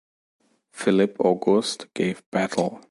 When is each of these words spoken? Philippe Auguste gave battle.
Philippe 0.71 1.19
Auguste 1.23 1.87
gave 1.93 2.23
battle. 2.31 2.79